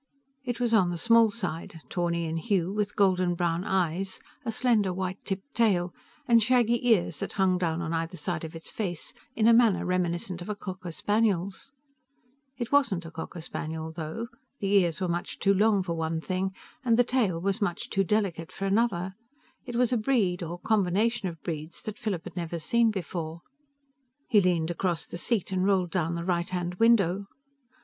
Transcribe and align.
It 0.43 0.59
was 0.59 0.73
on 0.73 0.89
the 0.89 0.97
small 0.97 1.29
side, 1.29 1.79
tawny 1.87 2.25
in 2.25 2.37
hue, 2.37 2.73
with 2.73 2.95
golden 2.95 3.35
brown 3.35 3.63
eyes, 3.63 4.19
a 4.43 4.51
slender 4.51 4.91
white 4.91 5.23
tipped 5.23 5.53
tail, 5.53 5.93
and 6.27 6.41
shaggy 6.41 6.89
ears 6.89 7.19
that 7.19 7.33
hung 7.33 7.59
down 7.59 7.83
on 7.83 7.93
either 7.93 8.17
side 8.17 8.43
of 8.43 8.55
its 8.55 8.71
face 8.71 9.13
in 9.35 9.47
a 9.47 9.53
manner 9.53 9.85
reminiscent 9.85 10.41
of 10.41 10.49
a 10.49 10.55
cocker 10.55 10.91
spaniel's. 10.91 11.71
It 12.57 12.71
wasn't 12.71 13.05
a 13.05 13.11
cocker 13.11 13.41
spaniel, 13.41 13.91
though. 13.91 14.29
The 14.59 14.71
ears 14.71 14.99
were 14.99 15.07
much 15.07 15.37
too 15.37 15.53
long, 15.53 15.83
for 15.83 15.93
one 15.95 16.19
thing, 16.19 16.55
and 16.83 16.97
the 16.97 17.03
tail 17.03 17.39
was 17.39 17.61
much 17.61 17.87
too 17.91 18.03
delicate, 18.03 18.51
for 18.51 18.65
another. 18.65 19.13
It 19.65 19.75
was 19.75 19.93
a 19.93 19.97
breed 19.97 20.41
or 20.41 20.57
combination 20.57 21.29
of 21.29 21.39
breeds 21.43 21.79
that 21.83 21.99
Philip 21.99 22.23
had 22.23 22.35
never 22.35 22.57
seen 22.57 22.89
before. 22.89 23.41
He 24.27 24.41
leaned 24.41 24.71
across 24.71 25.05
the 25.05 25.19
seat 25.19 25.51
and 25.51 25.63
rolled 25.63 25.91
down 25.91 26.15
the 26.15 26.25
right 26.25 26.49
hand 26.49 26.73
window. 26.79 27.27